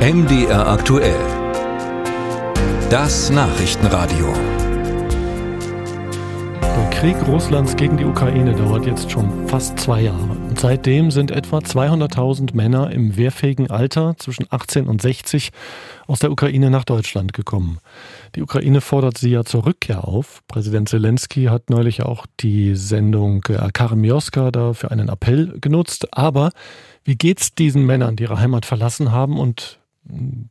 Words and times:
MDR 0.00 0.66
aktuell. 0.66 1.20
Das 2.88 3.28
Nachrichtenradio. 3.28 4.32
Der 6.62 6.90
Krieg 6.90 7.16
Russlands 7.28 7.76
gegen 7.76 7.98
die 7.98 8.06
Ukraine 8.06 8.54
dauert 8.54 8.86
jetzt 8.86 9.10
schon 9.10 9.46
fast 9.46 9.78
zwei 9.78 10.00
Jahre. 10.00 10.38
Und 10.48 10.58
seitdem 10.58 11.10
sind 11.10 11.30
etwa 11.30 11.58
200.000 11.58 12.56
Männer 12.56 12.90
im 12.90 13.18
wehrfähigen 13.18 13.70
Alter 13.70 14.14
zwischen 14.16 14.46
18 14.48 14.86
und 14.86 15.02
60 15.02 15.50
aus 16.06 16.20
der 16.20 16.32
Ukraine 16.32 16.70
nach 16.70 16.84
Deutschland 16.84 17.34
gekommen. 17.34 17.76
Die 18.36 18.42
Ukraine 18.42 18.80
fordert 18.80 19.18
sie 19.18 19.32
ja 19.32 19.44
zur 19.44 19.66
Rückkehr 19.66 20.08
auf. 20.08 20.40
Präsident 20.48 20.88
Zelensky 20.88 21.44
hat 21.44 21.68
neulich 21.68 22.00
auch 22.04 22.24
die 22.40 22.74
Sendung 22.74 23.42
Karim 23.42 24.04
Joska 24.04 24.50
da 24.50 24.72
für 24.72 24.90
einen 24.90 25.10
Appell 25.10 25.58
genutzt. 25.60 26.08
Aber 26.16 26.52
wie 27.04 27.16
geht's 27.16 27.54
diesen 27.54 27.84
Männern, 27.84 28.16
die 28.16 28.22
ihre 28.22 28.40
Heimat 28.40 28.64
verlassen 28.64 29.12
haben 29.12 29.38
und 29.38 29.79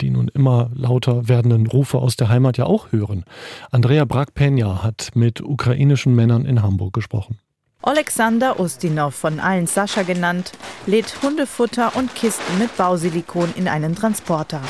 die 0.00 0.10
nun 0.10 0.28
immer 0.28 0.70
lauter 0.74 1.28
werdenden 1.28 1.66
Rufe 1.66 1.98
aus 1.98 2.16
der 2.16 2.28
Heimat 2.28 2.56
ja 2.56 2.66
auch 2.66 2.92
hören. 2.92 3.24
Andrea 3.70 4.04
Brak-Penja 4.04 4.82
hat 4.82 5.10
mit 5.14 5.40
ukrainischen 5.40 6.14
Männern 6.14 6.44
in 6.44 6.62
Hamburg 6.62 6.92
gesprochen. 6.92 7.38
Alexander 7.82 8.58
Ustinov, 8.60 9.14
von 9.14 9.40
allen 9.40 9.66
Sascha 9.66 10.02
genannt, 10.02 10.52
lädt 10.86 11.22
Hundefutter 11.22 11.94
und 11.96 12.14
Kisten 12.14 12.58
mit 12.58 12.74
Bausilikon 12.76 13.52
in 13.56 13.68
einen 13.68 13.94
Transporter. 13.94 14.62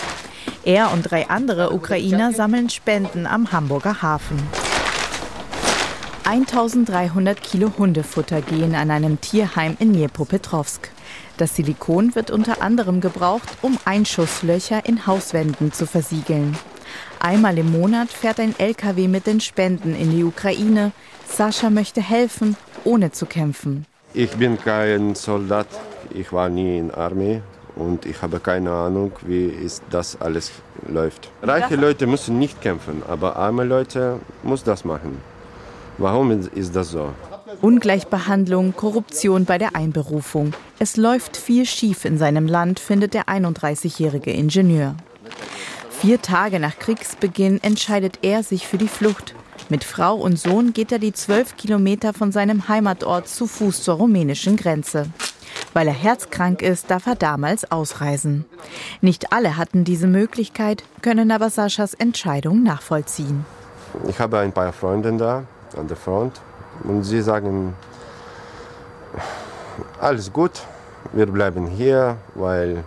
Er 0.65 0.92
und 0.92 1.03
drei 1.11 1.28
andere 1.28 1.73
Ukrainer 1.73 2.33
sammeln 2.33 2.70
Spenden 2.70 3.27
am 3.27 3.53
Hamburger 3.53 4.03
Hafen. 4.03 4.39
1300 6.25 7.42
Kilo 7.42 7.73
Hundefutter 7.77 8.41
gehen 8.41 8.75
an 8.75 8.91
einem 8.91 9.20
Tierheim 9.20 9.77
in 9.78 9.92
Dnipropetrovsk. 9.92 10.91
Das 11.37 11.57
Silikon 11.57 12.15
wird 12.15 12.31
unter 12.31 12.63
anderem 12.63 13.01
gebraucht, 13.01 13.49
um 13.63 13.79
Einschusslöcher 13.85 14.87
in 14.87 15.07
Hauswänden 15.07 15.73
zu 15.73 15.87
versiegeln. 15.87 16.56
Einmal 17.21 17.59
im 17.59 17.73
Monat 17.73 18.11
fährt 18.11 18.39
ein 18.41 18.55
LKW 18.59 19.09
mit 19.09 19.27
den 19.27 19.41
Spenden 19.41 19.95
in 19.95 20.11
die 20.11 20.25
Ukraine. 20.25 20.93
Sascha 21.27 21.71
möchte 21.71 22.01
helfen, 22.01 22.56
ohne 22.84 23.12
zu 23.12 23.27
kämpfen. 23.27 23.87
Ich 24.12 24.31
bin 24.33 24.59
kein 24.59 25.15
Soldat. 25.15 25.67
Ich 26.11 26.33
war 26.33 26.48
nie 26.48 26.79
in 26.79 26.89
der 26.89 26.98
Armee 26.98 27.41
und 27.77 28.06
ich 28.06 28.21
habe 28.23 28.41
keine 28.41 28.71
Ahnung, 28.71 29.12
wie 29.23 29.47
ist 29.47 29.83
das 29.91 30.21
alles 30.21 30.53
läuft. 30.87 31.31
Reiche 31.43 31.77
Leute 31.77 32.06
müssen 32.06 32.39
nicht 32.39 32.61
kämpfen, 32.61 33.03
aber 33.09 33.37
arme 33.37 33.65
Leute 33.65 34.21
müssen 34.43 34.67
das 34.67 34.84
machen. 34.84 35.19
Warum 35.99 36.31
ist 36.31 36.77
das 36.77 36.91
so? 36.91 37.12
Ungleichbehandlung, 37.65 38.77
Korruption 38.77 39.47
bei 39.47 39.57
der 39.57 39.75
Einberufung. 39.75 40.53
Es 40.79 40.98
läuft 40.98 41.39
viel 41.39 41.65
schief 41.65 42.05
in 42.05 42.19
seinem 42.19 42.47
Land, 42.47 42.79
findet 42.79 43.15
der 43.15 43.25
31-jährige 43.25 44.33
Ingenieur. 44.33 44.97
Vier 45.89 46.21
Tage 46.21 46.61
nach 46.61 46.79
Kriegsbeginn 46.79 47.62
entscheidet 47.62 48.19
er 48.21 48.43
sich 48.43 48.67
für 48.67 48.77
die 48.77 48.87
Flucht. 48.87 49.34
Mit 49.71 49.83
Frau 49.83 50.15
und 50.17 50.39
Sohn 50.39 50.75
geht 50.75 50.93
er 50.93 50.98
die 50.98 51.15
zwölf 51.15 51.56
Kilometer 51.56 52.12
von 52.12 52.33
seinem 52.33 52.69
Heimatort 52.69 53.29
zu 53.29 53.47
Fuß 53.47 53.83
zur 53.83 53.95
rumänischen 53.95 54.59
Grenze. 54.59 55.06
Weil 55.73 55.89
er 55.89 55.95
herzkrank 55.95 56.61
ist, 56.61 56.91
darf 56.91 57.06
er 57.06 57.15
damals 57.15 57.73
ausreisen. 57.73 58.45
Nicht 59.01 59.33
alle 59.33 59.56
hatten 59.56 59.84
diese 59.84 60.06
Möglichkeit, 60.06 60.84
können 61.01 61.31
aber 61.31 61.49
Saschas 61.49 61.95
Entscheidung 61.95 62.62
nachvollziehen. 62.62 63.47
Ich 64.06 64.19
habe 64.19 64.39
ein 64.41 64.53
paar 64.53 64.75
Freunde 64.75 65.17
da 65.17 65.45
an 65.78 65.89
der 65.89 65.97
Front 65.97 66.43
und 66.83 67.03
sie 67.05 67.22
sagen, 67.22 67.75
alles 70.00 70.33
gut, 70.33 70.62
wir 71.12 71.27
bleiben 71.27 71.66
hier, 71.66 72.16
weil 72.34 72.84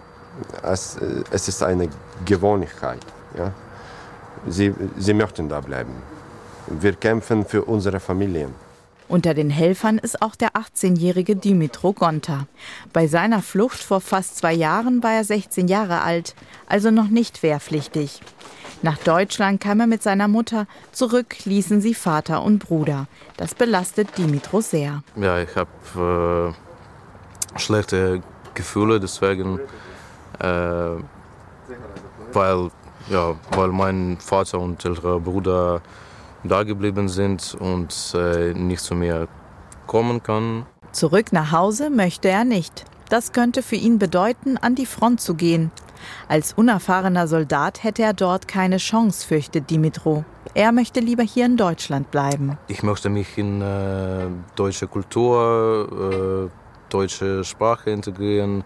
es, 0.63 0.97
es 1.31 1.47
ist 1.47 1.63
eine 1.63 1.89
Gewohnheit. 2.25 2.99
Ja? 3.37 3.51
Sie, 4.47 4.73
sie 4.97 5.13
möchten 5.13 5.49
da 5.49 5.61
bleiben. 5.61 5.93
Wir 6.67 6.93
kämpfen 6.93 7.45
für 7.45 7.63
unsere 7.63 7.99
Familien. 7.99 8.53
Unter 9.07 9.33
den 9.33 9.49
Helfern 9.49 9.99
ist 9.99 10.21
auch 10.21 10.35
der 10.35 10.51
18-jährige 10.51 11.37
Dimitro 11.37 11.93
Gonta. 11.93 12.45
Bei 12.91 13.07
seiner 13.07 13.41
Flucht 13.41 13.79
vor 13.79 14.01
fast 14.01 14.37
zwei 14.37 14.53
Jahren 14.53 15.01
war 15.01 15.13
er 15.13 15.23
16 15.23 15.69
Jahre 15.69 16.01
alt, 16.01 16.35
also 16.67 16.91
noch 16.91 17.07
nicht 17.07 17.41
wehrpflichtig. 17.41 18.19
Nach 18.81 18.97
Deutschland 18.97 19.59
kam 19.59 19.79
er 19.79 19.87
mit 19.87 20.03
seiner 20.03 20.27
Mutter, 20.27 20.67
zurück 20.91 21.45
ließen 21.45 21.81
sie 21.81 21.93
Vater 21.93 22.43
und 22.43 22.59
Bruder. 22.59 23.07
Das 23.35 23.55
belastet 23.55 24.17
Dimitro 24.17 24.61
sehr. 24.61 25.01
Ja, 25.15 25.39
ich 25.39 25.49
habe 25.55 26.53
äh, 27.55 27.59
schlechte 27.59 28.21
Gefühle 28.53 28.99
deswegen, 28.99 29.59
äh, 30.39 30.45
weil, 32.33 32.71
ja, 33.09 33.35
weil 33.51 33.69
mein 33.69 34.17
Vater 34.19 34.59
und 34.59 34.83
älterer 34.85 35.19
Bruder 35.19 35.81
da 36.43 36.63
geblieben 36.63 37.09
sind 37.09 37.55
und 37.59 38.13
äh, 38.15 38.53
nicht 38.53 38.81
zu 38.81 38.93
mir 38.95 39.27
kommen 39.87 40.21
kann. 40.21 40.65
Zurück 40.91 41.33
nach 41.33 41.51
Hause 41.51 41.89
möchte 41.89 42.29
er 42.29 42.43
nicht. 42.43 42.85
Das 43.09 43.31
könnte 43.31 43.63
für 43.63 43.75
ihn 43.75 43.99
bedeuten, 43.99 44.57
an 44.57 44.75
die 44.75 44.85
Front 44.85 45.21
zu 45.21 45.35
gehen. 45.35 45.71
Als 46.27 46.53
unerfahrener 46.53 47.27
Soldat 47.27 47.83
hätte 47.83 48.03
er 48.03 48.13
dort 48.13 48.47
keine 48.47 48.77
Chance, 48.77 49.25
fürchtet 49.25 49.69
Dimitro. 49.69 50.25
Er 50.53 50.71
möchte 50.71 50.99
lieber 50.99 51.23
hier 51.23 51.45
in 51.45 51.57
Deutschland 51.57 52.11
bleiben. 52.11 52.57
Ich 52.67 52.83
möchte 52.83 53.09
mich 53.09 53.37
in 53.37 53.61
äh, 53.61 54.27
deutsche 54.55 54.87
Kultur, 54.87 56.49
äh, 56.49 56.91
deutsche 56.91 57.43
Sprache 57.43 57.91
integrieren. 57.91 58.63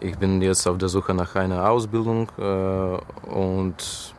Ich 0.00 0.16
bin 0.18 0.40
jetzt 0.40 0.66
auf 0.66 0.78
der 0.78 0.88
Suche 0.88 1.14
nach 1.14 1.34
einer 1.34 1.68
Ausbildung 1.68 2.30
äh, 2.38 3.30
und 3.30 4.14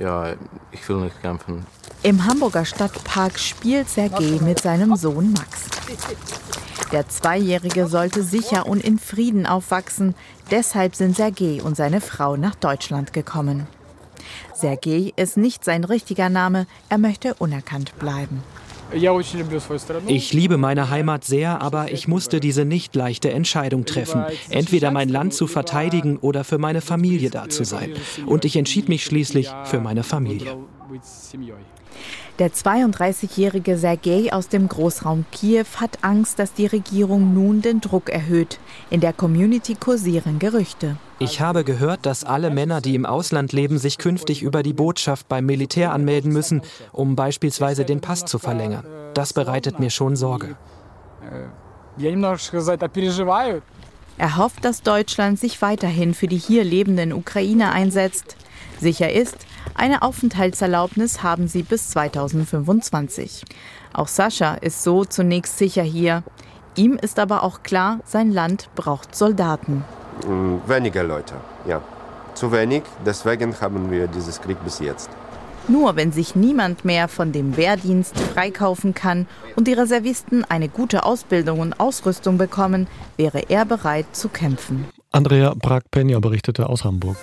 ja, 0.00 0.34
ich 0.70 0.88
will 0.88 0.96
nicht 0.96 1.20
kämpfen. 1.20 1.66
Im 2.02 2.24
Hamburger 2.24 2.64
Stadtpark 2.64 3.38
spielt 3.38 3.88
Sergei 3.88 4.38
mit 4.42 4.60
seinem 4.60 4.96
Sohn 4.96 5.32
Max. 5.32 5.68
Der 6.92 7.08
Zweijährige 7.08 7.86
sollte 7.86 8.24
sicher 8.24 8.66
und 8.66 8.82
in 8.82 8.98
Frieden 8.98 9.46
aufwachsen. 9.46 10.14
Deshalb 10.50 10.96
sind 10.96 11.14
Sergei 11.14 11.62
und 11.62 11.76
seine 11.76 12.00
Frau 12.00 12.36
nach 12.36 12.56
Deutschland 12.56 13.12
gekommen. 13.12 13.68
Sergei 14.54 15.12
ist 15.14 15.36
nicht 15.36 15.64
sein 15.64 15.84
richtiger 15.84 16.28
Name. 16.28 16.66
Er 16.88 16.98
möchte 16.98 17.34
unerkannt 17.34 17.96
bleiben. 17.98 18.42
Ich 20.08 20.32
liebe 20.32 20.56
meine 20.56 20.90
Heimat 20.90 21.24
sehr, 21.24 21.62
aber 21.62 21.92
ich 21.92 22.08
musste 22.08 22.40
diese 22.40 22.64
nicht 22.64 22.96
leichte 22.96 23.30
Entscheidung 23.30 23.84
treffen, 23.84 24.24
entweder 24.48 24.90
mein 24.90 25.08
Land 25.08 25.32
zu 25.32 25.46
verteidigen 25.46 26.16
oder 26.16 26.42
für 26.42 26.58
meine 26.58 26.80
Familie 26.80 27.30
da 27.30 27.48
zu 27.48 27.64
sein. 27.64 27.92
Und 28.26 28.44
ich 28.44 28.56
entschied 28.56 28.88
mich 28.88 29.04
schließlich 29.04 29.48
für 29.64 29.80
meine 29.80 30.02
Familie. 30.02 30.56
Der 32.40 32.50
32-jährige 32.50 33.76
Sergei 33.76 34.32
aus 34.32 34.48
dem 34.48 34.66
Großraum 34.66 35.26
Kiew 35.30 35.66
hat 35.76 35.98
Angst, 36.00 36.38
dass 36.38 36.54
die 36.54 36.64
Regierung 36.64 37.34
nun 37.34 37.60
den 37.60 37.82
Druck 37.82 38.08
erhöht. 38.08 38.58
In 38.88 39.00
der 39.00 39.12
Community 39.12 39.74
kursieren 39.74 40.38
Gerüchte. 40.38 40.96
Ich 41.18 41.42
habe 41.42 41.64
gehört, 41.64 42.06
dass 42.06 42.24
alle 42.24 42.48
Männer, 42.48 42.80
die 42.80 42.94
im 42.94 43.04
Ausland 43.04 43.52
leben, 43.52 43.76
sich 43.76 43.98
künftig 43.98 44.40
über 44.40 44.62
die 44.62 44.72
Botschaft 44.72 45.28
beim 45.28 45.44
Militär 45.44 45.92
anmelden 45.92 46.32
müssen, 46.32 46.62
um 46.92 47.14
beispielsweise 47.14 47.84
den 47.84 48.00
Pass 48.00 48.24
zu 48.24 48.38
verlängern. 48.38 48.86
Das 49.12 49.34
bereitet 49.34 49.78
mir 49.78 49.90
schon 49.90 50.16
Sorge. 50.16 50.56
Er 54.16 54.36
hofft, 54.38 54.64
dass 54.64 54.80
Deutschland 54.80 55.38
sich 55.38 55.60
weiterhin 55.60 56.14
für 56.14 56.26
die 56.26 56.38
hier 56.38 56.64
lebenden 56.64 57.12
Ukrainer 57.12 57.72
einsetzt. 57.72 58.36
Sicher 58.80 59.12
ist, 59.12 59.36
eine 59.74 60.02
Aufenthaltserlaubnis 60.02 61.22
haben 61.22 61.48
sie 61.48 61.62
bis 61.62 61.90
2025. 61.90 63.44
Auch 63.92 64.08
Sascha 64.08 64.54
ist 64.54 64.82
so 64.82 65.04
zunächst 65.04 65.58
sicher 65.58 65.82
hier. 65.82 66.22
Ihm 66.76 66.96
ist 66.96 67.18
aber 67.18 67.42
auch 67.42 67.62
klar, 67.62 68.00
sein 68.04 68.30
Land 68.30 68.68
braucht 68.74 69.14
Soldaten. 69.14 69.84
Weniger 70.66 71.02
Leute, 71.02 71.34
ja. 71.66 71.80
Zu 72.34 72.52
wenig, 72.52 72.82
deswegen 73.04 73.58
haben 73.60 73.90
wir 73.90 74.06
dieses 74.06 74.40
Krieg 74.40 74.62
bis 74.64 74.78
jetzt. 74.78 75.10
Nur 75.68 75.96
wenn 75.96 76.10
sich 76.10 76.34
niemand 76.34 76.84
mehr 76.84 77.08
von 77.08 77.32
dem 77.32 77.56
Wehrdienst 77.56 78.18
freikaufen 78.18 78.94
kann 78.94 79.26
und 79.56 79.66
die 79.68 79.72
Reservisten 79.72 80.44
eine 80.44 80.68
gute 80.68 81.04
Ausbildung 81.04 81.60
und 81.60 81.78
Ausrüstung 81.78 82.38
bekommen, 82.38 82.86
wäre 83.16 83.44
er 83.48 83.64
bereit 83.64 84.06
zu 84.12 84.28
kämpfen. 84.28 84.86
Andrea 85.12 85.54
Prag-Penja 85.54 86.18
berichtete 86.20 86.68
aus 86.68 86.84
Hamburg. 86.84 87.16